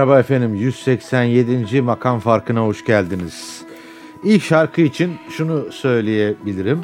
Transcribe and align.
Merhaba 0.00 0.20
efendim 0.20 0.54
187. 0.54 1.82
makam 1.82 2.20
farkına 2.20 2.60
hoş 2.60 2.84
geldiniz. 2.84 3.62
İlk 4.24 4.42
şarkı 4.42 4.80
için 4.80 5.16
şunu 5.30 5.72
söyleyebilirim. 5.72 6.80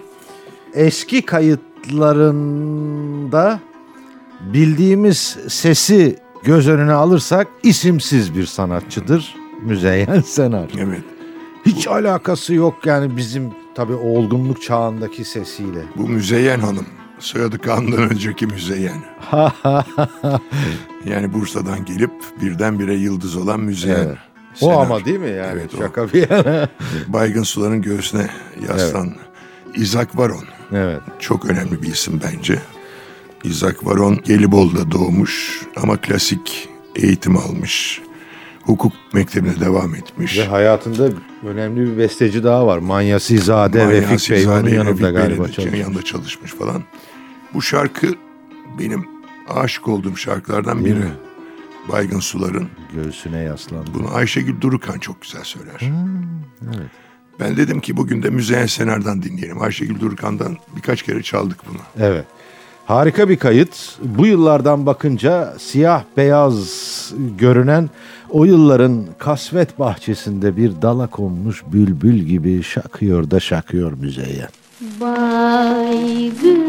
Eski 0.75 1.23
kayıtlarında 1.23 3.61
bildiğimiz 4.41 5.39
sesi 5.49 6.17
göz 6.43 6.69
önüne 6.69 6.93
alırsak 6.93 7.49
isimsiz 7.63 8.35
bir 8.35 8.47
sanatçıdır 8.47 9.37
Müzeyyen 9.63 10.21
Senar. 10.27 10.71
Evet. 10.79 11.03
Hiç 11.67 11.87
alakası 11.87 12.55
yok 12.55 12.87
yani 12.87 13.17
bizim 13.17 13.51
tabii 13.75 13.95
olgunluk 13.95 14.63
çağındaki 14.63 15.25
sesiyle. 15.25 15.83
Bu 15.97 16.09
Müzeyyen 16.09 16.61
Hanım. 16.61 16.87
Soyadı 17.19 17.59
Kaan'dan 17.59 18.11
önceki 18.11 18.47
Müzeyyen. 18.47 19.03
yani 21.05 21.33
Bursa'dan 21.33 21.85
gelip 21.85 22.11
birdenbire 22.43 22.95
yıldız 22.95 23.37
olan 23.37 23.61
Müzeyyen. 23.61 23.97
Evet. 24.07 24.17
O 24.61 24.67
Senar. 24.67 24.83
ama 24.83 25.05
değil 25.05 25.19
mi 25.19 25.29
yani 25.31 25.53
Evet, 25.53 25.75
o. 25.75 25.79
şaka 25.79 26.13
bir 26.13 26.31
yana. 26.31 26.69
Baygın 27.09 27.43
suların 27.43 27.83
göğsüne 27.83 28.31
yaslan. 28.69 29.15
İzak 29.75 30.19
Varon. 30.19 30.45
evet. 30.73 31.01
Çok 31.21 31.45
önemli 31.45 31.83
bir 31.83 31.89
isim 31.89 32.21
bence. 32.25 32.59
İzak 33.45 33.87
Varon 33.87 34.21
Gelibolu'da 34.25 34.91
doğmuş 34.91 35.63
ama 35.77 35.97
klasik 35.97 36.69
eğitim 36.97 37.37
almış. 37.37 38.01
Hukuk 38.63 38.93
mektebine 39.13 39.61
devam 39.61 39.95
etmiş. 39.95 40.39
Ve 40.39 40.45
hayatında 40.47 41.09
önemli 41.47 41.81
bir 41.93 41.99
besteci 41.99 42.45
daha 42.45 42.67
var. 42.67 42.79
Manyasizade 42.79 43.87
Refik 43.91 44.31
Bey 44.31 44.47
onun 44.49 44.69
yanında 44.69 44.91
Refik 44.91 45.17
galiba 45.17 45.49
çalışmış. 45.49 45.81
yanında 45.81 46.03
çalışmış 46.03 46.53
falan. 46.53 46.83
Bu 47.55 47.63
şarkı 47.63 48.07
benim 48.79 49.05
aşık 49.49 49.89
olduğum 49.89 50.17
şarkılardan 50.17 50.85
Değil 50.85 50.97
biri. 50.97 51.05
mi? 51.05 51.11
Baygın 51.93 52.21
Sular'ın. 52.21 52.69
Göğsüne 52.95 53.39
yaslandı. 53.39 53.91
Bunu 53.95 54.15
Ayşegül 54.15 54.61
Durukan 54.61 54.99
çok 54.99 55.23
güzel 55.23 55.45
söyler. 55.45 55.81
Hmm, 55.81 56.75
evet. 56.77 56.91
Ben 57.41 57.57
dedim 57.57 57.81
ki 57.81 57.97
bugün 57.97 58.23
de 58.23 58.31
Müzeyyen 58.31 58.67
Senar'dan 58.67 59.23
dinleyelim. 59.23 59.63
Ayşegül 59.63 60.01
Durukan'dan 60.01 60.57
birkaç 60.77 61.03
kere 61.03 61.23
çaldık 61.23 61.59
bunu. 61.71 61.79
Evet. 62.07 62.25
Harika 62.87 63.29
bir 63.29 63.37
kayıt. 63.37 63.99
Bu 64.03 64.27
yıllardan 64.27 64.87
bakınca 64.87 65.55
siyah 65.59 66.03
beyaz 66.17 67.13
görünen 67.39 67.91
o 68.31 68.45
yılların 68.45 69.05
kasvet 69.19 69.79
bahçesinde 69.79 70.57
bir 70.57 70.73
dala 70.83 71.07
konmuş 71.07 71.65
bülbül 71.73 72.19
gibi 72.19 72.63
şakıyor 72.63 73.31
da 73.31 73.41
şakıyor 73.41 73.93
müzeyyen. 73.93 74.49
Baygın 75.01 76.66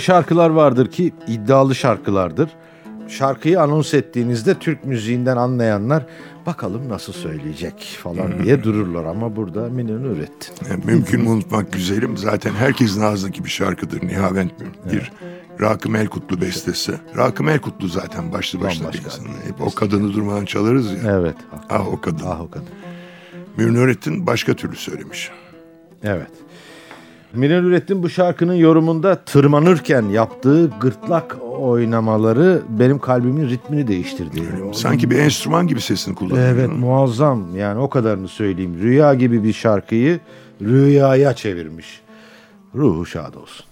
öyle 0.00 0.06
şarkılar 0.06 0.50
vardır 0.50 0.90
ki 0.90 1.12
iddialı 1.28 1.74
şarkılardır. 1.74 2.50
şarkıyı 3.08 3.60
anons 3.60 3.94
ettiğinizde 3.94 4.54
Türk 4.54 4.84
müziğinden 4.84 5.36
anlayanlar 5.36 6.06
bakalım 6.46 6.88
nasıl 6.88 7.12
söyleyecek 7.12 7.98
falan 8.02 8.42
diye 8.42 8.62
dururlar 8.62 9.04
ama 9.04 9.36
burada 9.36 9.68
Mine 9.68 10.02
Nurettin. 10.02 10.54
Yani 10.70 10.84
mümkün 10.84 11.20
mü 11.20 11.28
unutmak 11.28 11.72
güzelim? 11.72 12.16
Zaten 12.16 12.52
herkesin 12.54 13.02
ağzındaki 13.02 13.44
bir 13.44 13.50
şarkıdır. 13.50 14.06
Nihavent 14.06 14.52
bir 14.92 15.12
Rakım 15.60 15.96
Elkutlu 15.96 16.40
bestesi. 16.40 16.92
Rakım 17.16 17.48
Elkutlu 17.48 17.88
zaten 17.88 18.32
başlı 18.32 18.60
başına 18.60 18.92
bir. 18.92 19.00
Hep 19.46 19.60
o 19.60 19.70
kadını 19.74 20.12
durmadan 20.12 20.44
çalarız 20.44 20.92
ya. 20.92 20.98
Evet. 21.18 21.36
Ah 21.70 21.88
o 21.92 22.00
kadın. 22.00 22.26
Ah 22.26 22.40
o 22.40 22.50
kadın. 22.50 22.68
Münir 23.56 23.74
Nurettin 23.74 24.26
başka 24.26 24.54
türlü 24.54 24.76
söylemiş. 24.76 25.30
Evet. 26.02 26.30
Mine 27.34 27.62
Nurettin 27.62 28.02
bu 28.02 28.08
şarkının 28.08 28.54
yorumunda 28.54 29.14
tırmanırken 29.14 30.02
yaptığı 30.02 30.70
gırtlak 30.80 31.36
oynamaları 31.60 32.62
benim 32.68 32.98
kalbimin 32.98 33.48
ritmini 33.48 33.88
değiştirdi. 33.88 34.42
Sanki 34.72 35.10
bir 35.10 35.18
enstrüman 35.18 35.66
gibi 35.66 35.80
sesini 35.80 36.14
kullanıyor. 36.14 36.48
Evet 36.48 36.70
muazzam 36.78 37.56
yani 37.56 37.80
o 37.80 37.88
kadarını 37.88 38.28
söyleyeyim. 38.28 38.78
Rüya 38.82 39.14
gibi 39.14 39.44
bir 39.44 39.52
şarkıyı 39.52 40.20
rüyaya 40.62 41.34
çevirmiş. 41.34 42.00
Ruhu 42.74 43.06
şad 43.06 43.34
olsun. 43.34 43.66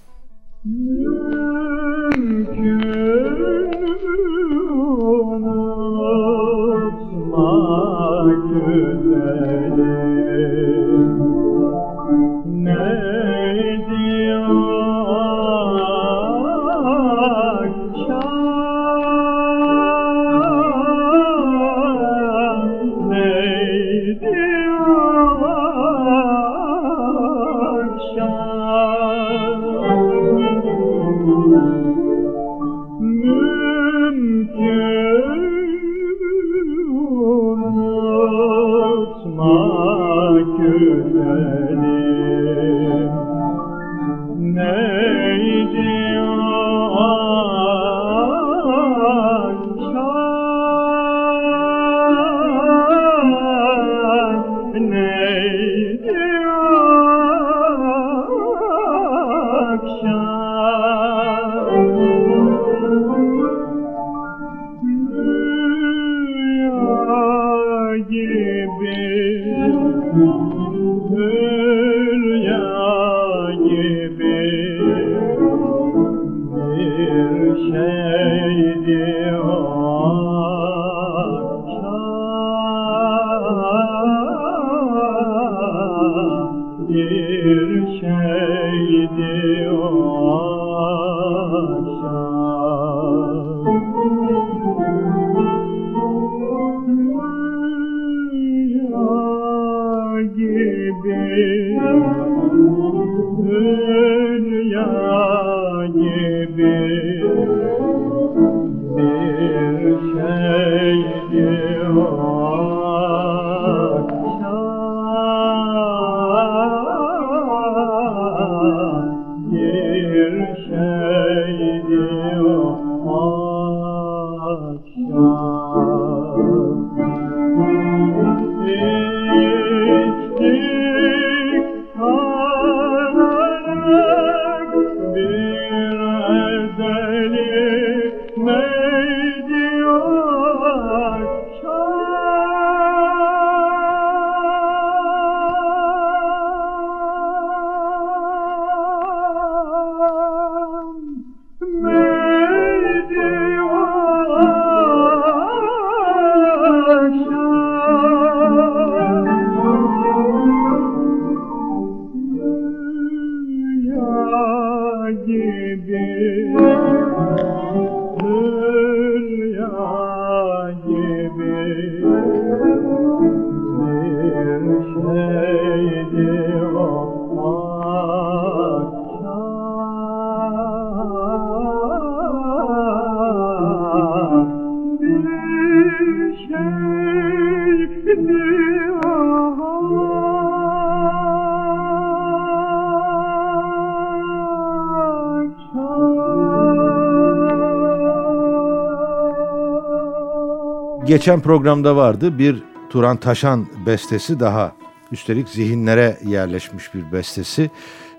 Geçen 201.09 201.41
programda 201.41 201.97
vardı 201.97 202.38
bir 202.38 202.62
Turan 202.91 203.17
Taşan 203.17 203.67
bestesi 203.87 204.41
daha. 204.41 204.73
Üstelik 205.12 205.49
zihinlere 205.49 206.19
yerleşmiş 206.25 206.95
bir 206.95 207.12
bestesi. 207.12 207.71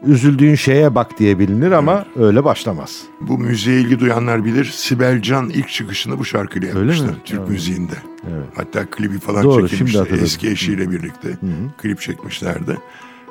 Üzüldüğün 0.05 0.55
şeye 0.55 0.95
bak 0.95 1.19
diye 1.19 1.39
bilinir 1.39 1.71
ama 1.71 2.05
öyle 2.15 2.43
başlamaz. 2.43 3.01
Bu 3.21 3.37
müziğe 3.37 3.81
ilgi 3.81 3.99
duyanlar 3.99 4.45
bilir. 4.45 4.65
Sibel 4.65 5.21
Can 5.21 5.49
ilk 5.49 5.69
çıkışını 5.69 6.19
bu 6.19 6.25
şarkıyla 6.25 6.79
Öyle 6.79 6.91
mi? 6.91 7.07
Türk 7.25 7.39
Evet. 7.39 7.49
müziğinde. 7.49 7.93
Evet. 8.31 8.47
Hatta 8.55 8.85
klibi 8.85 9.19
falan 9.19 9.43
Doğru, 9.43 9.69
çekilmişti. 9.69 10.19
Eski 10.21 10.49
eşiyle 10.49 10.91
birlikte 10.91 11.37
klip 11.77 12.01
çekmişlerdi. 12.01 12.77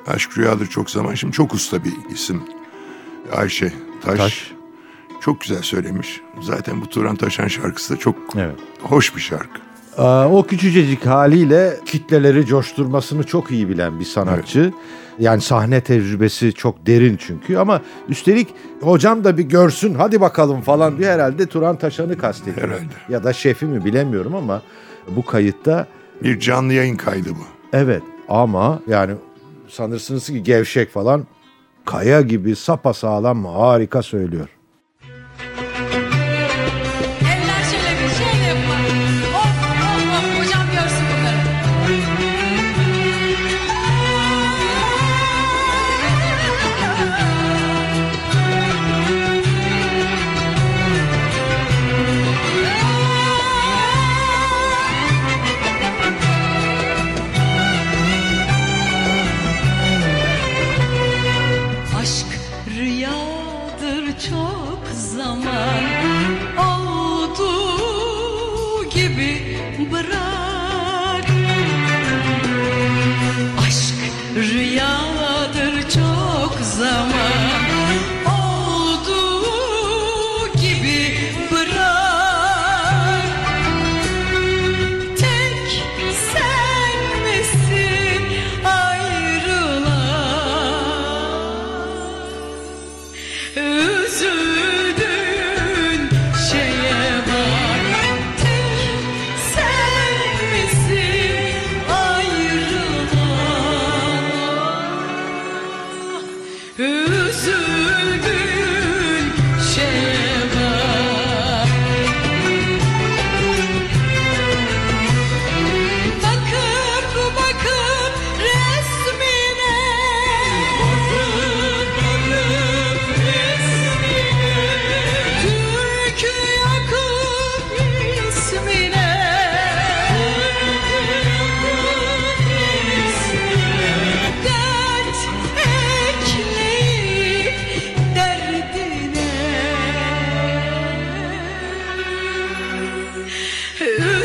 Aşk 0.06 0.38
Rüyadır 0.38 0.66
çok 0.66 0.90
zaman. 0.90 1.14
Şimdi 1.14 1.32
çok 1.32 1.54
usta 1.54 1.84
bir 1.84 1.92
isim. 2.14 2.42
Ayşe 3.32 3.72
Taş. 4.02 4.18
Taş. 4.18 4.57
Çok 5.28 5.40
güzel 5.40 5.62
söylemiş. 5.62 6.20
Zaten 6.40 6.80
bu 6.80 6.86
Turan 6.88 7.16
Taşan 7.16 7.48
şarkısı 7.48 7.94
da 7.94 7.98
çok 7.98 8.14
Evet. 8.36 8.54
hoş 8.82 9.16
bir 9.16 9.20
şarkı. 9.20 9.60
O 10.32 10.46
küçücecik 10.48 11.06
haliyle 11.06 11.76
kitleleri 11.86 12.46
coşturmasını 12.46 13.24
çok 13.24 13.50
iyi 13.50 13.68
bilen 13.68 14.00
bir 14.00 14.04
sanatçı. 14.04 14.72
Yani 15.18 15.40
sahne 15.40 15.80
tecrübesi 15.80 16.52
çok 16.52 16.86
derin 16.86 17.16
çünkü 17.16 17.56
ama 17.56 17.82
üstelik 18.08 18.48
hocam 18.80 19.24
da 19.24 19.38
bir 19.38 19.42
görsün 19.42 19.94
hadi 19.94 20.20
bakalım 20.20 20.60
falan 20.60 20.98
diye 20.98 21.10
herhalde 21.10 21.46
Turan 21.46 21.76
Taşan'ı 21.76 22.18
kastediyor. 22.18 22.68
Herhalde. 22.68 22.92
Ya 23.08 23.24
da 23.24 23.32
şefi 23.32 23.66
mi 23.66 23.84
bilemiyorum 23.84 24.34
ama 24.34 24.62
bu 25.16 25.24
kayıtta 25.24 25.86
Bir 26.22 26.40
canlı 26.40 26.72
yayın 26.72 26.96
kaydı 26.96 27.28
bu. 27.30 27.44
evet 27.76 28.02
ama 28.28 28.80
yani 28.86 29.12
sanırsınız 29.68 30.26
ki 30.26 30.42
gevşek 30.42 30.90
falan 30.92 31.26
kaya 31.84 32.20
gibi 32.20 32.56
sapasağlam 32.56 33.44
harika 33.44 34.02
söylüyor. 34.02 34.48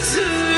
此 0.04 0.53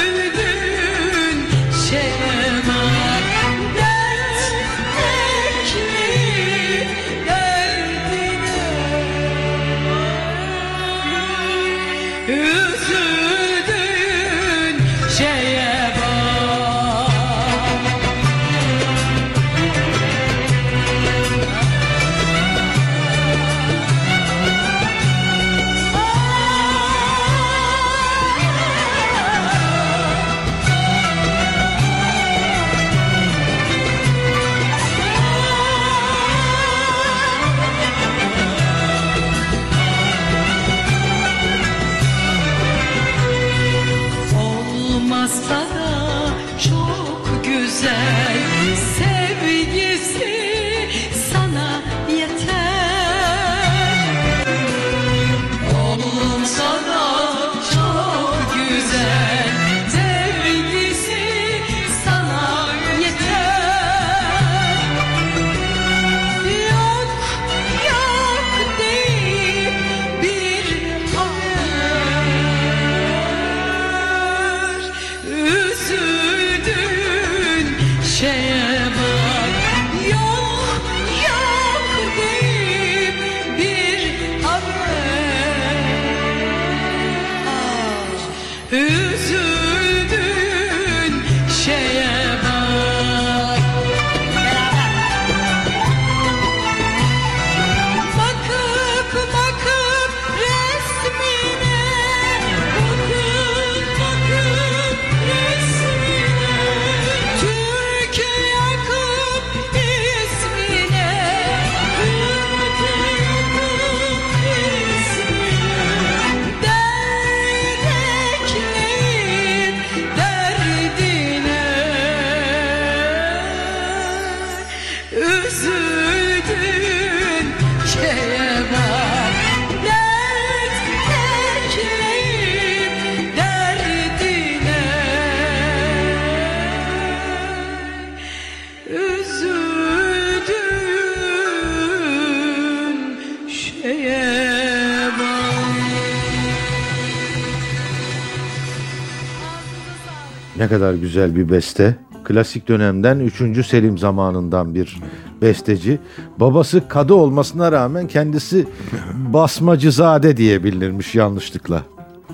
kadar 150.80 150.94
güzel 150.94 151.36
bir 151.36 151.50
beste. 151.50 151.96
Klasik 152.24 152.68
dönemden 152.68 153.20
3. 153.20 153.68
Selim 153.68 153.98
zamanından 153.98 154.76
bir 154.76 154.98
besteci. 155.42 156.00
Babası 156.40 156.88
kadı 156.88 157.14
olmasına 157.14 157.72
rağmen 157.72 158.08
kendisi 158.08 158.68
basmacızade 159.14 160.38
diye 160.38 160.64
bilinirmiş 160.64 161.16
yanlışlıkla. 161.16 161.84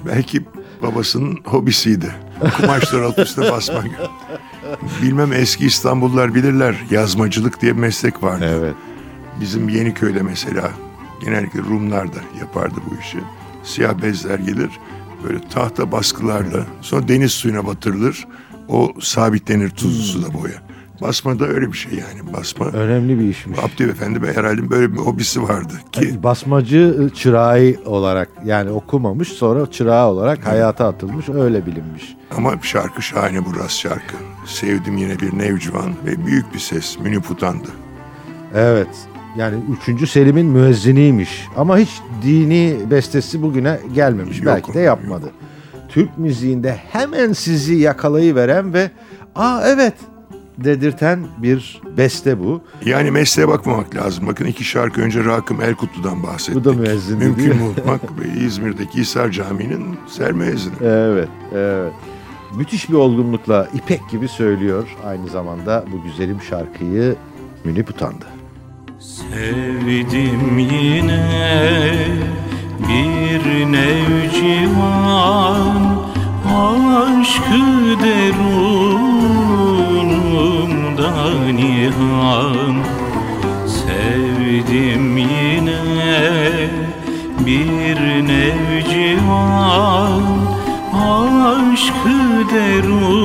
Belki 0.05 0.41
babasının 0.83 1.37
hobisiydi. 1.45 2.15
Kumaşlar 2.57 3.01
alt 3.01 3.19
üstüne 3.19 3.51
basmak. 3.51 3.85
Bilmem 5.01 5.33
eski 5.33 5.65
İstanbullular 5.65 6.35
bilirler. 6.35 6.75
Yazmacılık 6.91 7.61
diye 7.61 7.75
bir 7.75 7.81
meslek 7.81 8.23
vardı. 8.23 8.45
Evet. 8.59 8.75
Bizim 9.41 9.69
Yeniköy'de 9.69 10.21
mesela 10.21 10.71
genellikle 11.23 11.59
Rumlar 11.59 12.07
da 12.07 12.19
yapardı 12.39 12.75
bu 12.91 13.01
işi. 13.01 13.19
Siyah 13.63 14.01
bezler 14.01 14.39
gelir 14.39 14.69
böyle 15.23 15.39
tahta 15.49 15.91
baskılarla 15.91 16.65
sonra 16.81 17.07
deniz 17.07 17.31
suyuna 17.31 17.67
batırılır. 17.67 18.27
O 18.67 18.91
sabitlenir 19.01 19.69
tuzlu 19.69 20.03
suda 20.03 20.33
boya. 20.33 20.53
Basma 21.01 21.39
da 21.39 21.45
öyle 21.45 21.71
bir 21.71 21.77
şey 21.77 21.91
yani 21.93 22.33
basma. 22.33 22.65
Önemli 22.65 23.19
bir 23.19 23.29
işmiş. 23.29 23.59
Abdü 23.59 23.89
Efendi 23.89 24.21
Bey 24.21 24.33
herhalde 24.33 24.69
böyle 24.69 24.93
bir 24.93 24.97
hobisi 24.97 25.43
vardı 25.43 25.73
ki 25.91 26.23
Basmacı 26.23 27.09
çırağı 27.15 27.75
olarak 27.85 28.29
yani 28.45 28.69
okumamış 28.69 29.27
sonra 29.27 29.71
çırağı 29.71 30.07
olarak 30.07 30.47
hayata 30.47 30.87
atılmış 30.87 31.29
öyle 31.29 31.65
bilinmiş. 31.65 32.15
ama 32.37 32.53
şarkı 32.61 33.01
şahane 33.01 33.45
bu 33.45 33.55
rast 33.59 33.79
şarkı. 33.79 34.15
Sevdim 34.45 34.97
yine 34.97 35.19
bir 35.19 35.37
nevcivan 35.37 35.93
ve 36.05 36.25
büyük 36.25 36.53
bir 36.53 36.59
ses 36.59 36.99
Münip 36.99 37.31
utandı. 37.31 37.67
Evet. 38.55 38.87
Yani 39.37 39.55
3. 39.87 40.09
Selim'in 40.09 40.45
müezziniymiş. 40.45 41.47
Ama 41.57 41.77
hiç 41.77 41.89
dini 42.23 42.77
bestesi 42.91 43.41
bugüne 43.41 43.79
gelmemiş. 43.95 44.37
Yok, 44.37 44.45
Belki 44.45 44.73
de 44.73 44.79
yapmadı. 44.79 45.31
Türk 45.89 46.17
müziğinde 46.17 46.75
hemen 46.91 47.33
sizi 47.33 47.75
yakalayıveren 47.75 48.73
ve 48.73 48.91
aa 49.35 49.61
evet 49.65 49.93
dedirten 50.57 51.19
bir 51.37 51.81
beste 51.97 52.39
bu. 52.39 52.61
Yani 52.85 53.11
mesleğe 53.11 53.47
bakmamak 53.47 53.95
lazım. 53.95 54.27
Bakın 54.27 54.45
iki 54.45 54.63
şarkı 54.63 55.01
önce 55.01 55.25
Rakım 55.25 55.61
Erkutlu'dan 55.61 56.23
bahsettik. 56.23 56.55
Bu 56.55 56.63
da 56.69 56.73
müezzin 56.73 57.19
değil 57.19 57.31
Mümkün 57.37 57.55
mi? 57.57 57.63
unutmak 57.63 58.01
İzmir'deki 58.45 58.97
Hisar 58.99 59.29
Camii'nin 59.31 59.85
sermüezzini. 60.07 60.73
Evet, 60.81 61.29
evet. 61.55 61.93
Müthiş 62.57 62.89
bir 62.89 62.93
olgunlukla 62.93 63.67
ipek 63.73 64.09
gibi 64.09 64.27
söylüyor 64.27 64.87
aynı 65.05 65.27
zamanda 65.27 65.85
bu 65.93 66.03
güzelim 66.03 66.41
şarkıyı 66.41 67.15
Münip 67.63 67.89
Utandı. 67.89 68.25
Sevdim 69.29 70.59
yine 70.59 71.23
bir 72.79 73.71
nevcivan 73.71 75.71
Aşkı 76.47 77.99
derunumda 78.03 78.71
nihan. 81.53 82.75
Sevdim 83.67 85.17
yine 85.17 85.81
bir 87.45 87.99
nevcivan 88.27 90.23
Aşkı 90.93 92.19
derunumda 92.53 93.21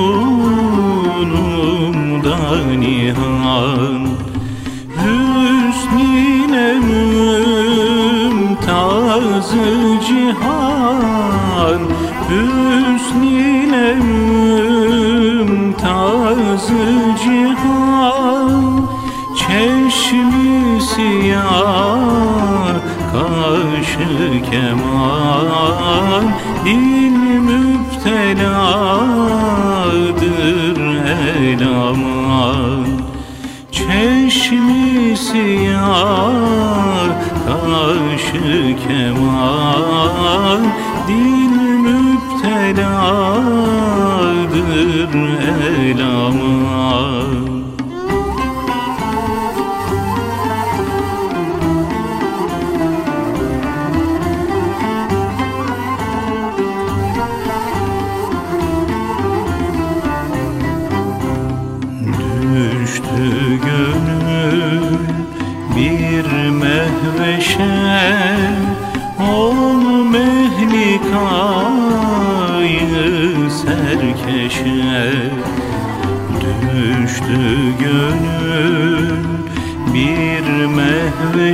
nihan 2.79 4.06
kaşı 24.51 24.86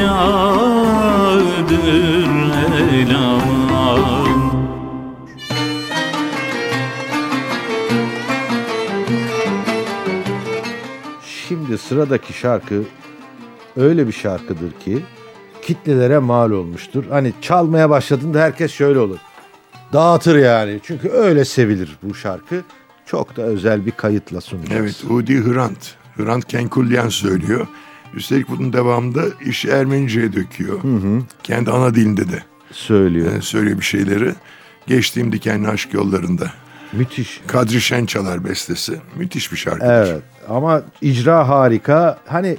elaman 2.92 3.66
Şimdi 11.48 11.78
sıradaki 11.78 12.32
şarkı 12.32 12.82
öyle 13.76 14.06
bir 14.06 14.12
şarkıdır 14.12 14.72
ki 14.84 15.02
kitlelere 15.62 16.18
mal 16.18 16.50
olmuştur. 16.50 17.04
Hani 17.10 17.32
çalmaya 17.42 17.90
başladığında 17.90 18.40
herkes 18.40 18.72
şöyle 18.72 18.98
olur. 18.98 19.18
Dağıtır 19.92 20.36
yani. 20.36 20.80
Çünkü 20.82 21.08
öyle 21.08 21.44
sevilir 21.44 21.98
bu 22.02 22.14
şarkı. 22.14 22.62
Çok 23.06 23.36
da 23.36 23.42
özel 23.42 23.86
bir 23.86 23.90
kayıtla 23.90 24.40
sunacağız. 24.40 24.80
Evet, 24.80 25.10
Udi 25.10 25.44
Hrant. 25.44 25.94
Hrant 26.16 26.44
Kenkulyan 26.48 27.08
söylüyor. 27.08 27.66
Üstelik 28.14 28.48
bunun 28.48 28.72
devamında 28.72 29.22
işi 29.46 29.68
Ermenice'ye 29.68 30.32
döküyor. 30.32 30.80
Kendi 31.42 31.70
ana 31.70 31.94
dilinde 31.94 32.28
de 32.32 32.42
Söylüyor. 32.72 33.32
e, 33.36 33.40
söylüyor 33.40 33.78
bir 33.78 33.84
şeyleri. 33.84 34.32
Geçtiğim 34.86 35.32
dikenli 35.32 35.68
aşk 35.68 35.94
yollarında. 35.94 36.50
Müthiş. 36.92 37.40
Kadri 37.46 37.80
Şençalar 37.80 38.44
bestesi. 38.44 39.00
Müthiş 39.16 39.52
bir 39.52 39.56
şarkıdır. 39.56 39.86
Evet 39.92 40.22
ama 40.48 40.82
icra 41.02 41.48
harika. 41.48 42.18
Hani 42.26 42.56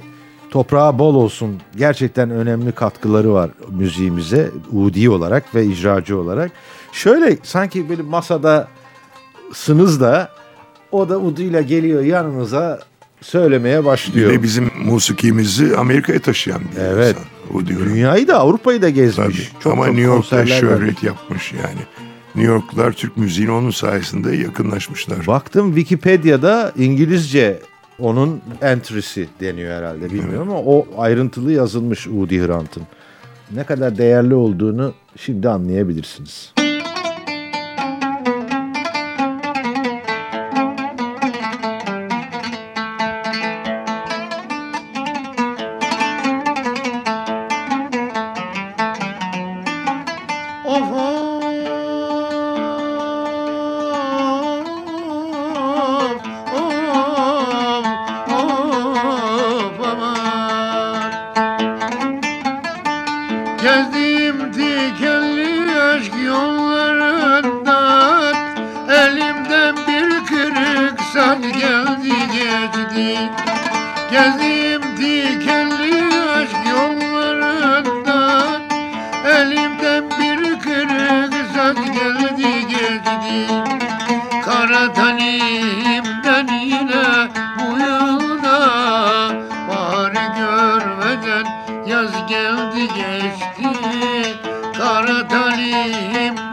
toprağı 0.50 0.98
bol 0.98 1.14
olsun. 1.14 1.60
Gerçekten 1.76 2.30
önemli 2.30 2.72
katkıları 2.72 3.32
var 3.32 3.50
müziğimize. 3.70 4.50
Udi 4.72 5.10
olarak 5.10 5.54
ve 5.54 5.64
icracı 5.66 6.18
olarak. 6.18 6.50
Şöyle 6.92 7.36
sanki 7.42 7.88
böyle 7.88 8.02
masada 8.02 8.68
sınız 9.54 10.00
da 10.00 10.28
o 10.92 11.08
da 11.08 11.18
uduyla 11.20 11.60
geliyor 11.62 12.02
yanınıza 12.02 12.80
söylemeye 13.20 13.84
başlıyor. 13.84 14.32
de 14.32 14.42
bizim 14.42 14.70
musikimizi 14.84 15.76
Amerika'ya 15.76 16.18
taşıyan 16.20 16.60
bir 16.76 16.80
Evet. 16.80 17.16
insan. 17.16 17.56
Udi. 17.58 17.78
Dünyayı 17.78 18.28
da 18.28 18.38
Avrupa'yı 18.38 18.82
da 18.82 18.86
Tabii. 18.86 18.94
gezmiş. 18.94 19.52
Çok 19.60 19.72
Ama 19.72 19.86
çok 19.86 19.94
New 19.94 20.10
York'ta 20.12 20.46
şöhret 20.46 20.80
vermiş. 20.80 21.02
yapmış 21.02 21.52
yani. 21.52 21.80
New 22.34 22.52
Yorklular 22.52 22.92
Türk 22.92 23.16
müziğine 23.16 23.50
onun 23.52 23.70
sayesinde 23.70 24.36
yakınlaşmışlar. 24.36 25.26
Baktım 25.26 25.74
Wikipedia'da 25.74 26.72
İngilizce 26.76 27.60
onun 27.98 28.40
entry'si 28.62 29.28
deniyor 29.40 29.72
herhalde 29.78 30.10
bilmiyorum 30.10 30.50
ama 30.50 30.60
o 30.60 30.86
ayrıntılı 30.98 31.52
yazılmış 31.52 32.06
Udi 32.06 32.46
Hrant'ın. 32.46 32.82
Ne 33.54 33.64
kadar 33.64 33.98
değerli 33.98 34.34
olduğunu 34.34 34.94
şimdi 35.16 35.48
anlayabilirsiniz. 35.48 36.52
yaz 91.98 92.26
geldi 92.28 92.88
geçti. 92.88 94.38
Kara 94.78 95.28
talim 95.28 96.47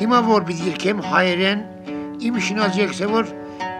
Hima 0.00 0.26
vor 0.26 0.48
bilirkem 0.48 1.00
hayren 1.00 1.66
imişin 2.20 2.58
alacak 2.58 2.94
sever 2.94 3.26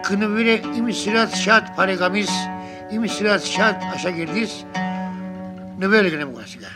kını 0.02 0.37
vire 0.37 0.61
imisirat 0.76 1.37
şat 1.37 1.76
paregamis 1.76 2.31
imisirat 2.90 3.44
şat 3.44 3.85
aşa 3.94 4.11
girdis 4.11 4.64
ne 5.78 5.90
böyle 5.90 6.09
gene 6.09 6.33
bu 6.33 6.35
kasıga. 6.37 6.66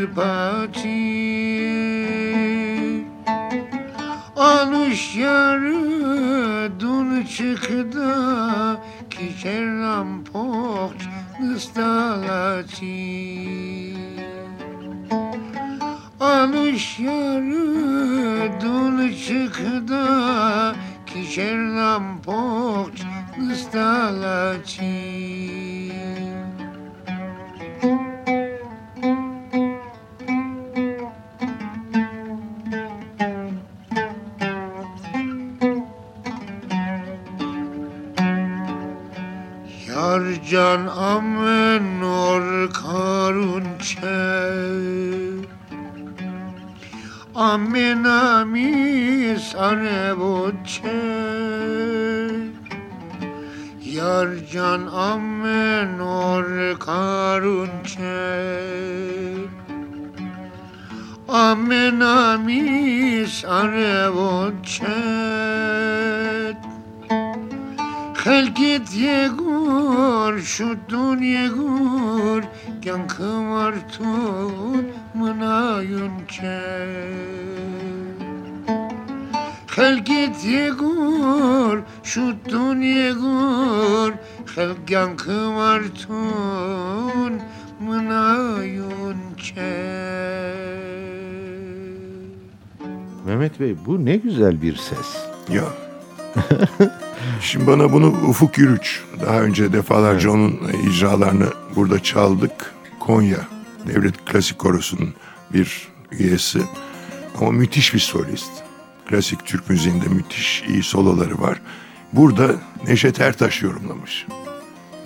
Japan. 0.00 0.49
John. 40.50 40.88
Um, 40.88 41.29
Mehmet 93.50 93.60
Bey 93.60 93.86
bu 93.86 94.04
ne 94.04 94.16
güzel 94.16 94.62
bir 94.62 94.76
ses. 94.76 95.16
Ya. 95.48 95.64
Şimdi 97.40 97.66
bana 97.66 97.92
bunu 97.92 98.06
Ufuk 98.06 98.58
Yürüç, 98.58 99.02
daha 99.26 99.40
önce 99.40 99.72
defalarca 99.72 100.30
onun 100.30 100.60
icralarını 100.88 101.46
burada 101.76 102.02
çaldık. 102.02 102.74
Konya 103.00 103.38
Devlet 103.86 104.24
Klasik 104.24 104.58
Korosu'nun 104.58 105.14
bir 105.52 105.88
üyesi. 106.12 106.60
Ama 107.40 107.50
müthiş 107.50 107.94
bir 107.94 107.98
solist. 107.98 108.50
Klasik 109.06 109.46
Türk 109.46 109.70
müziğinde 109.70 110.08
müthiş 110.08 110.64
iyi 110.68 110.82
soloları 110.82 111.40
var. 111.40 111.60
Burada 112.12 112.54
Neşet 112.88 113.20
Ertaş 113.20 113.62
yorumlamış. 113.62 114.26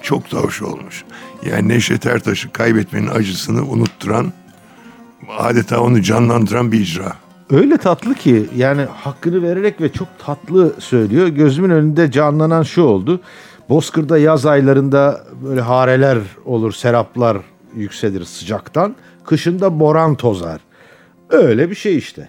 Çok 0.02 0.32
da 0.32 0.38
hoş 0.38 0.62
olmuş. 0.62 1.04
Yani 1.46 1.68
Neşet 1.68 2.06
Ertaş'ı 2.06 2.52
kaybetmenin 2.52 3.08
acısını 3.08 3.66
unutturan, 3.66 4.32
adeta 5.38 5.80
onu 5.80 6.02
canlandıran 6.02 6.72
bir 6.72 6.80
icra. 6.80 7.23
Öyle 7.50 7.76
tatlı 7.76 8.14
ki 8.14 8.46
yani 8.56 8.82
hakkını 8.82 9.42
vererek 9.42 9.80
ve 9.80 9.92
çok 9.92 10.08
tatlı 10.18 10.72
söylüyor. 10.78 11.28
Gözümün 11.28 11.70
önünde 11.70 12.10
canlanan 12.10 12.62
şu 12.62 12.82
oldu. 12.82 13.20
Bozkır'da 13.68 14.18
yaz 14.18 14.46
aylarında 14.46 15.24
böyle 15.44 15.60
hareler 15.60 16.18
olur, 16.44 16.72
seraplar 16.72 17.38
yükselir 17.74 18.24
sıcaktan. 18.24 18.96
Kışında 19.24 19.80
boran 19.80 20.14
tozar. 20.14 20.60
Öyle 21.30 21.70
bir 21.70 21.74
şey 21.74 21.96
işte. 21.96 22.28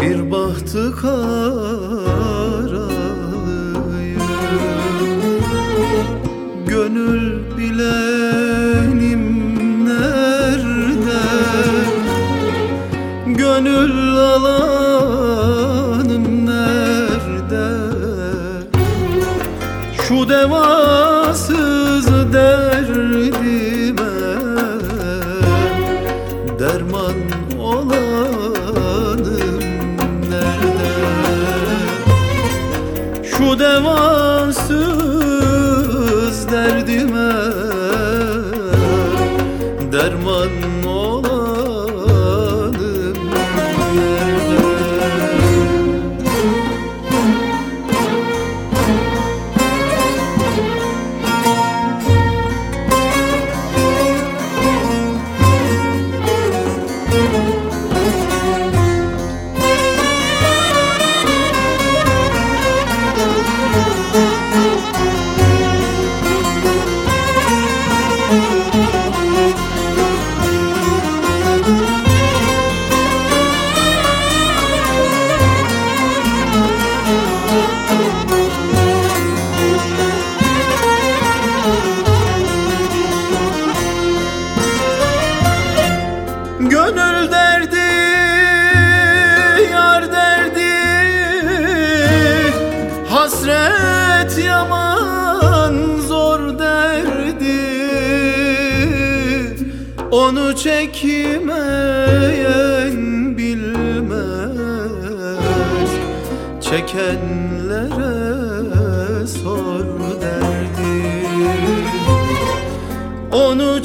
Bir 0.00 0.30
bahtı 0.30 0.96
karalıyım 0.96 1.55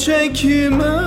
onu 0.10 1.01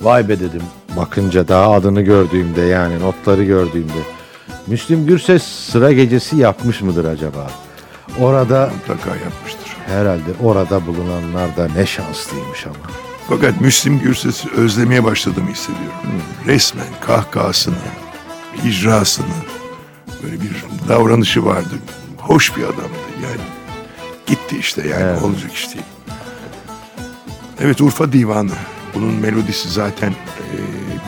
Vay 0.00 0.28
be 0.28 0.40
dedim. 0.40 0.62
Bakınca 0.96 1.48
daha 1.48 1.72
adını 1.72 2.02
gördüğümde 2.02 2.60
yani 2.60 3.00
notları 3.00 3.44
gördüğümde. 3.44 3.92
Müslüm 4.66 5.06
Gürses 5.06 5.42
sıra 5.42 5.92
gecesi 5.92 6.36
yapmış 6.36 6.80
mıdır 6.82 7.04
acaba? 7.04 7.50
Orada 8.20 8.70
Mutlaka 8.76 9.10
yapmıştır. 9.16 9.76
herhalde 9.86 10.30
orada 10.42 10.86
bulunanlar 10.86 11.56
da 11.56 11.68
ne 11.76 11.86
şanslıymış 11.86 12.66
ama. 12.66 12.76
Fakat 13.28 13.60
Müslim 13.60 13.98
Gürses'i 13.98 14.50
özlemeye 14.50 15.04
başladığımı 15.04 15.50
hissediyorum. 15.50 16.22
Resmen 16.46 16.86
kahkahasını, 17.00 17.74
icrasını, 18.64 19.26
böyle 20.22 20.40
bir 20.40 20.64
davranışı 20.88 21.44
vardı. 21.44 21.74
Hoş 22.18 22.56
bir 22.56 22.62
adamdı 22.62 23.10
yani. 23.22 23.40
Gitti 24.26 24.58
işte 24.58 24.88
yani 24.88 25.02
Evet. 25.02 25.22
olacak 25.22 25.52
iş 25.52 25.68
değil. 25.74 25.84
Evet 27.60 27.80
Urfa 27.80 28.12
Divanı. 28.12 28.52
Bunun 28.94 29.14
melodisi 29.14 29.68
zaten 29.68 30.10
e, 30.10 30.56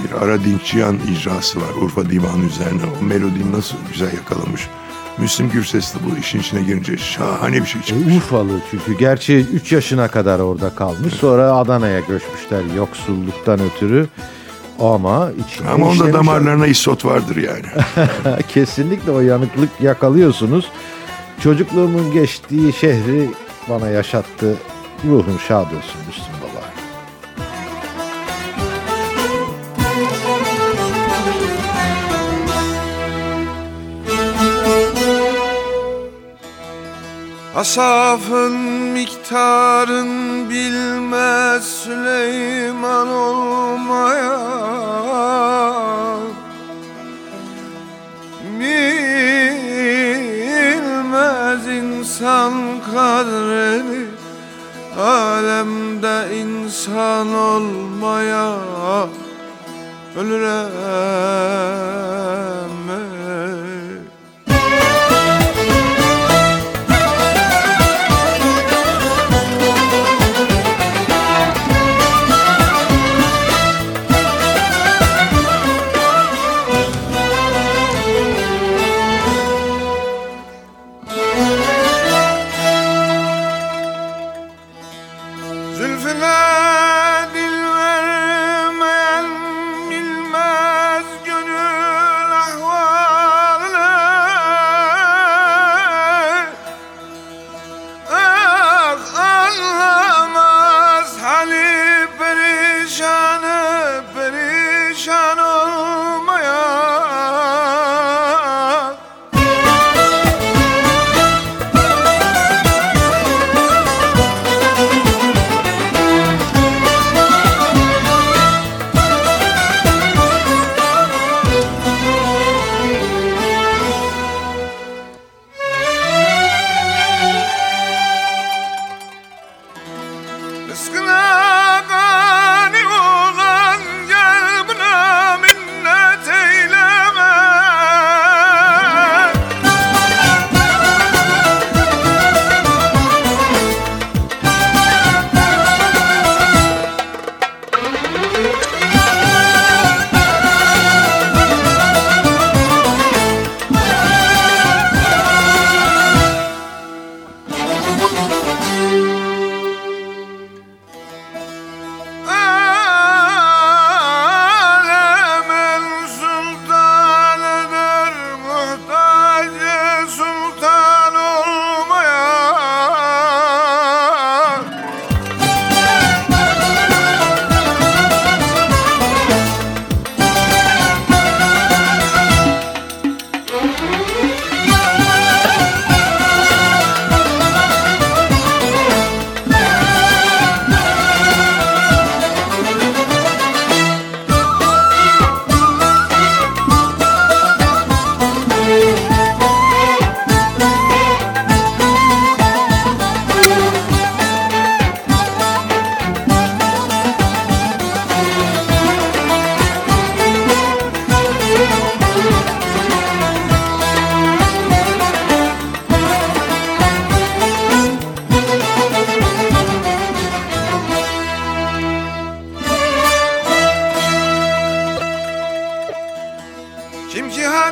bir 0.05 0.23
Ara 0.25 0.45
Dinçcihan 0.45 0.99
icrası 1.13 1.61
var 1.61 1.67
Urfa 1.83 2.11
Divanı 2.11 2.45
üzerine. 2.45 2.83
O 3.01 3.05
melodiyi 3.05 3.53
nasıl 3.53 3.77
güzel 3.93 4.13
yakalamış. 4.15 4.69
Müslüm 5.19 5.51
Gürses 5.51 5.95
de 5.95 5.99
bu 6.11 6.19
işin 6.19 6.41
içine 6.41 6.63
girince 6.63 6.97
şahane 6.97 7.61
bir 7.61 7.67
şey 7.67 7.81
E, 7.81 7.85
çıkmış. 7.85 8.17
Urfalı 8.17 8.61
çünkü 8.71 8.99
gerçi 8.99 9.37
3 9.53 9.73
yaşına 9.73 10.09
kadar 10.09 10.39
orada 10.39 10.75
kalmış. 10.75 11.15
Sonra 11.15 11.53
Adana'ya 11.53 12.01
göçmüşler 12.01 12.75
yoksulluktan 12.77 13.61
ötürü. 13.61 14.09
Ama 14.81 15.31
içinde 15.49 15.69
Ama 15.69 15.87
onda 15.87 16.13
damarlarına 16.13 16.67
isot 16.67 17.05
vardır 17.05 17.37
yani. 17.37 17.67
Kesinlikle 18.49 19.11
o 19.11 19.21
yanıklık 19.21 19.71
yakalıyorsunuz. 19.81 20.69
Çocukluğumun 21.43 22.13
geçtiği 22.13 22.73
şehri 22.73 23.31
bana 23.69 23.89
yaşattı. 23.89 24.57
Ruhum 25.05 25.39
şad 25.49 25.67
olsun 25.67 26.01
Müslüm 26.07 26.32
Asafın 37.57 38.53
miktarın 38.93 40.11
bilmez 40.51 41.65
Süleyman 41.65 43.09
olmaya. 43.09 44.39
Bilmez 48.61 49.27
insan 51.67 52.53
kadrini 52.95 54.07
Alemde 54.99 56.37
insan 56.37 57.35
olmaya. 57.35 58.57
Ölürem 60.17 60.73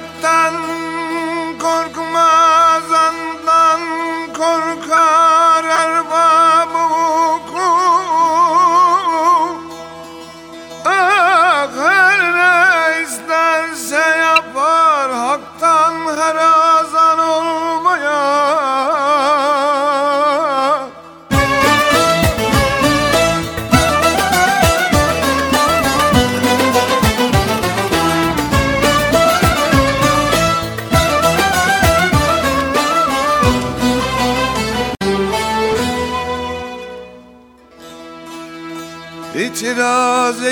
Kim 0.01 1.95
ki 1.95 2.50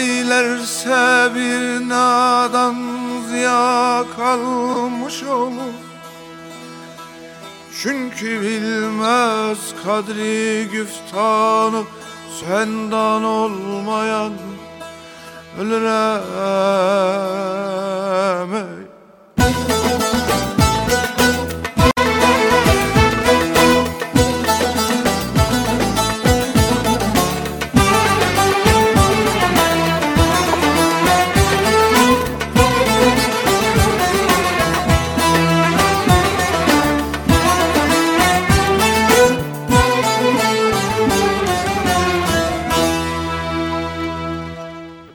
eylerse 0.08 1.34
bir 1.34 1.88
nadan 1.88 2.76
ziya 3.28 4.04
kalmış 4.16 5.22
olur 5.22 5.74
Çünkü 7.82 8.42
bilmez 8.42 9.58
kadri 9.84 10.68
güftanı 10.72 11.82
senden 12.40 13.22
olmayan 13.22 14.32
ölürem 15.60 16.24
ey. 18.54 18.87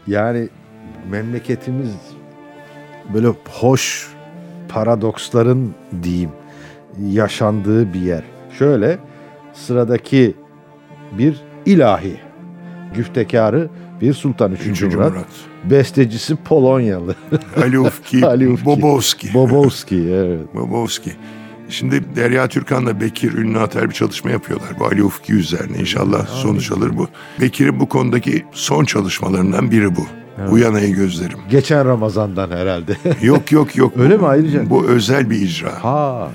Yani 0.08 0.50
memleketimiz 1.12 1.92
böyle 3.14 3.28
hoş 3.50 4.08
paradoksların 4.70 5.76
diyeyim 6.04 6.32
yaşandığı 7.10 7.94
bir 7.94 8.02
yer. 8.02 8.24
Şöyle 8.60 9.00
sıradaki 9.54 10.36
bir 11.18 11.42
ilahi 11.66 12.20
güftekarı 12.96 13.70
bir 14.02 14.14
Sultan 14.14 14.52
3. 14.52 14.60
Üçüncü 14.62 14.98
Murat. 14.98 15.12
Murat. 15.12 15.26
Bestecisi 15.64 16.36
Polonyalı. 16.36 17.16
Ali 17.58 17.80
Ufki, 17.80 18.26
Ali 18.28 18.50
Ufki. 18.50 18.66
Bobovski. 18.66 19.34
Bobovski 19.34 19.96
evet. 19.96 20.56
Bobovski. 20.56 21.12
Şimdi 21.70 22.16
Derya 22.16 22.48
Türkan'la 22.48 23.02
Bekir 23.02 23.34
Ünlü 23.34 23.60
Ater 23.60 23.90
bir 23.90 23.94
çalışma 23.94 24.32
yapıyorlar. 24.32 24.70
Bu 24.80 24.86
Ali 24.86 25.04
Ufki 25.04 25.34
üzerine 25.34 25.78
inşallah 25.78 26.28
sonuç 26.28 26.72
alır 26.72 26.98
bu. 26.98 27.08
Bekir'in 27.42 27.80
bu 27.80 27.90
konudaki 27.90 28.46
son 28.52 28.86
çalışmalarından 28.86 29.72
biri 29.72 29.96
bu. 29.96 30.06
Uyan 30.52 30.76
ey 30.76 30.92
gözlerim. 30.94 31.38
Geçen 31.50 31.86
Ramazan'dan 31.88 32.52
herhalde. 32.52 32.98
Yok 33.22 33.52
yok 33.52 33.76
yok. 33.76 33.94
Öyle 33.98 34.18
mi 34.18 34.26
ayrıca? 34.28 34.70
Bu 34.70 34.86
özel 34.86 35.30
bir 35.30 35.42
icra. 35.42 35.84
ha. 35.84 36.30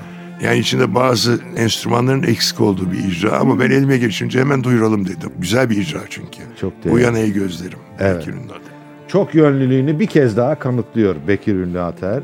Yani 0.45 0.59
içinde 0.59 0.95
bazı 0.95 1.41
enstrümanların 1.57 2.23
eksik 2.23 2.61
olduğu 2.61 2.93
bir 2.93 2.99
icra 2.99 3.33
ama 3.39 3.61
ben 3.61 3.71
elime 3.71 3.99
geçince 3.99 4.41
hemen 4.41 4.65
duyuralım 4.65 5.05
dedim. 5.09 5.31
Güzel 5.39 5.71
bir 5.71 5.77
icra 5.77 5.99
çünkü. 6.11 6.39
Çok 6.61 6.73
değerli. 6.85 6.95
Uyan 6.95 7.15
ey 7.15 7.33
gözlerim. 7.33 7.79
Evet. 8.01 8.19
Bekir 8.27 8.33
Ünlü 8.33 8.45
Ater. 8.53 8.73
çok 9.09 9.35
yönlülüğünü 9.35 9.99
bir 9.99 10.07
kez 10.07 10.37
daha 10.37 10.59
kanıtlıyor 10.59 11.17
Bekir 11.29 11.55
Ünlü 11.55 11.81
Ater. 11.81 12.23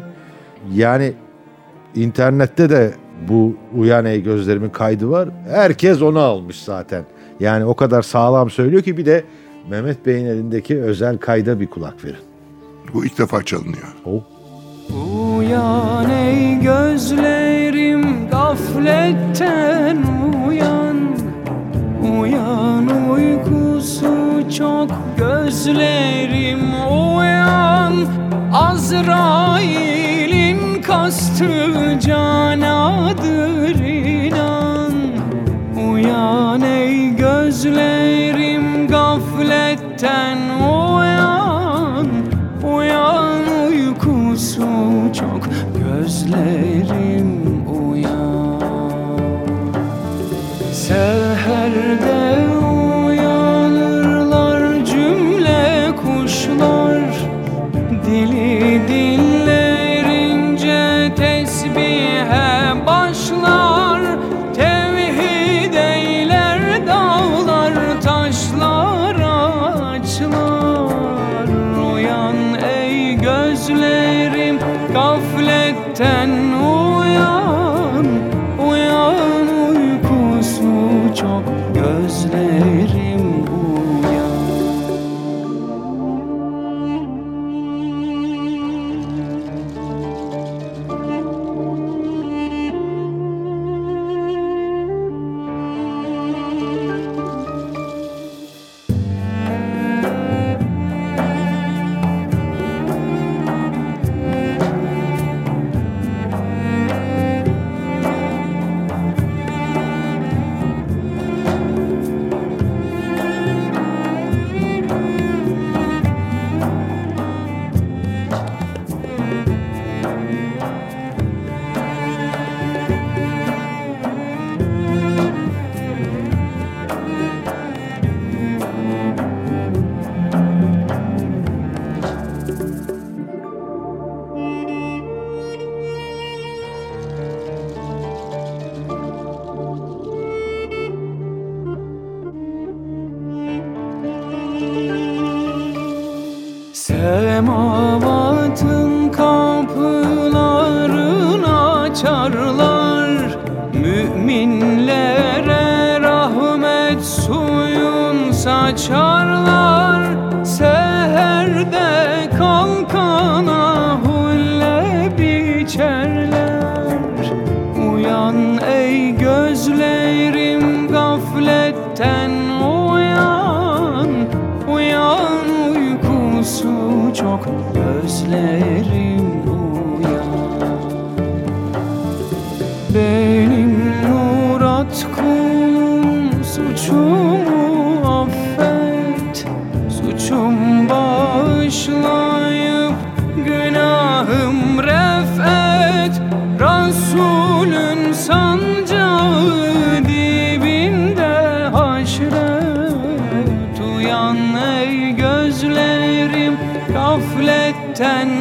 Yani 0.75 1.13
internette 1.95 2.71
de 2.71 2.91
bu 3.29 3.57
Uyan 3.77 4.05
Ey 4.05 4.23
Gözlerimin 4.23 4.71
kaydı 4.71 5.11
var. 5.11 5.29
Herkes 5.49 6.03
onu 6.03 6.19
almış 6.19 6.63
zaten. 6.63 7.05
Yani 7.41 7.65
o 7.65 7.75
kadar 7.75 8.03
sağlam 8.03 8.51
söylüyor 8.51 8.83
ki 8.83 8.97
bir 8.97 9.07
de 9.07 9.25
Mehmet 9.71 10.07
Bey'in 10.07 10.27
elindeki 10.27 10.83
özel 10.83 11.19
kayda 11.19 11.61
bir 11.61 11.67
kulak 11.67 12.05
verin. 12.05 12.17
Bu 12.95 13.05
ilk 13.05 13.19
defa 13.19 13.43
çalınıyor. 13.43 13.95
Oh. 14.05 14.23
Uyan 15.37 16.11
ey 16.11 16.61
gözlerim 16.61 18.29
gafletten 18.31 19.99
uyan 20.49 20.97
Uyan 22.21 23.11
uykusu 23.11 24.15
çok 24.59 24.91
gözlerim 25.19 26.61
uyan 27.17 27.95
Azrail'in 28.53 30.44
kastı 30.95 31.99
canadır 32.07 33.75
inan. 33.85 34.93
Uyan 35.91 36.63
ey 36.63 37.17
gözlerim 37.17 38.89
gafletten 38.89 40.39
uyan 40.61 42.07
Uyan 42.63 43.43
uykusu 43.69 44.67
çok 45.21 45.43
gözlerim 45.79 47.04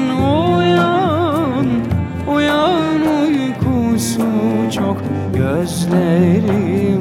uyan 0.10 1.68
Uyan 2.28 3.02
uykusu 3.22 4.28
çok 4.76 4.98
gözlerim 5.34 6.93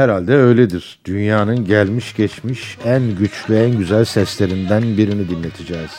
Herhalde 0.00 0.34
öyledir. 0.34 0.98
Dünyanın 1.04 1.64
gelmiş 1.64 2.16
geçmiş 2.16 2.78
en 2.84 3.16
güçlü 3.16 3.56
en 3.56 3.78
güzel 3.78 4.04
seslerinden 4.04 4.82
birini 4.82 5.28
dinleteceğiz 5.28 5.90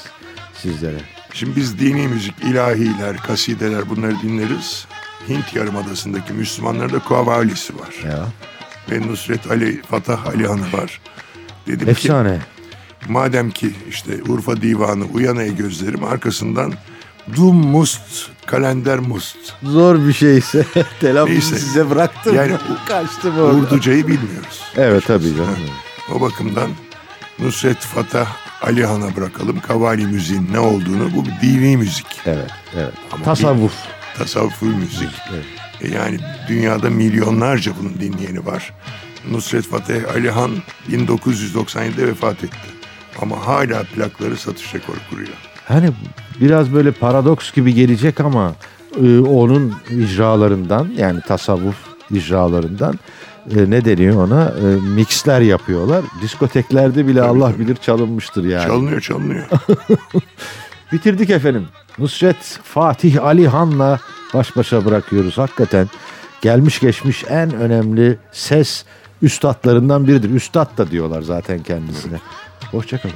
sizlere. 0.53 0.97
Şimdi 1.33 1.55
biz 1.55 1.79
dini 1.79 2.07
müzik, 2.07 2.33
ilahiler, 2.43 3.17
kasideler 3.17 3.89
bunları 3.89 4.15
dinleriz. 4.23 4.87
Hint 5.29 5.55
Yarımadası'ndaki 5.55 6.33
Müslümanlarda 6.33 6.99
Kavalisi 6.99 7.79
var. 7.79 7.95
Ya. 8.05 8.25
Ve 8.91 9.07
Nusret 9.07 9.51
Ali, 9.51 9.81
Fatah 9.81 10.25
Ali 10.25 10.47
Han'ı 10.47 10.73
var. 10.73 11.01
Dedim 11.67 11.85
ki 11.85 11.91
Efsane. 11.91 12.39
madem 13.09 13.51
ki 13.51 13.71
işte 13.89 14.23
Urfa 14.27 14.61
Divanı 14.61 15.05
uyan 15.05 15.37
ey 15.37 15.55
gözlerim 15.55 16.03
arkasından 16.03 16.73
Dum 17.35 17.55
Must, 17.55 18.01
Kalender 18.45 18.99
Must. 18.99 19.37
Zor 19.63 20.07
bir 20.07 20.13
şeyse 20.13 20.65
telaffuzu 20.99 21.41
size 21.55 21.89
bıraktım. 21.89 22.35
Yani 22.35 22.55
Kaçtım 22.87 23.39
orada. 23.39 23.55
Urducayı 23.57 24.07
bilmiyoruz. 24.07 24.61
Evet 24.77 25.03
tabii 25.07 25.35
canım. 25.35 25.57
O 26.15 26.21
bakımdan 26.21 26.69
Nusret 27.39 27.77
Fatah 27.77 28.27
Ali 28.61 28.85
Han'a 28.85 29.15
bırakalım. 29.15 29.59
Kavali 29.59 30.05
müziğin 30.05 30.47
ne 30.51 30.59
olduğunu 30.59 31.15
bu 31.15 31.25
bir 31.25 31.41
dini 31.41 31.77
müzik. 31.77 32.05
Evet, 32.25 32.51
evet. 32.75 32.93
Ama 33.11 33.23
Tasavvuf. 33.23 33.73
tasavvufi 34.17 34.65
müzik. 34.65 35.09
E 35.81 35.87
yani 35.87 36.19
dünyada 36.47 36.89
milyonlarca 36.89 37.71
bunun 37.79 37.93
dinleyeni 37.99 38.45
var. 38.45 38.73
Nusret 39.31 39.67
Fateh 39.67 40.01
Alihan 40.15 40.51
1997'de 40.91 42.07
vefat 42.07 42.43
etti. 42.43 42.57
Ama 43.21 43.47
hala 43.47 43.83
plakları 43.83 44.37
satış 44.37 44.73
rekoru 44.75 44.97
kuruyor. 45.09 45.33
Hani 45.71 45.91
biraz 46.41 46.73
böyle 46.73 46.91
paradoks 46.91 47.51
gibi 47.51 47.73
gelecek 47.73 48.19
ama 48.19 48.55
e, 49.03 49.19
onun 49.19 49.73
icralarından 49.89 50.89
yani 50.97 51.21
tasavvuf 51.21 51.75
icralarından 52.11 52.99
e, 53.55 53.69
ne 53.69 53.85
deniyor 53.85 54.27
ona 54.27 54.43
E, 54.43 54.65
mixler 54.95 55.41
yapıyorlar. 55.41 56.05
Diskoteklerde 56.21 57.07
bile 57.07 57.21
Allah 57.21 57.59
bilir 57.59 57.75
çalınmıştır 57.75 58.43
yani. 58.43 58.67
Çalınıyor 58.67 59.01
çalınıyor. 59.01 59.45
Bitirdik 60.91 61.29
efendim. 61.29 61.67
Nusret 61.99 62.59
Fatih 62.63 63.23
Ali 63.23 63.47
Han'la 63.47 63.99
baş 64.33 64.55
başa 64.55 64.85
bırakıyoruz. 64.85 65.37
Hakikaten 65.37 65.89
gelmiş 66.41 66.79
geçmiş 66.79 67.23
en 67.29 67.53
önemli 67.53 68.17
ses 68.31 68.85
üstadlarından 69.21 70.07
biridir. 70.07 70.29
Üstad 70.29 70.77
da 70.77 70.91
diyorlar 70.91 71.21
zaten 71.21 71.63
kendisine. 71.63 72.17
Hoşçakalın. 72.71 73.15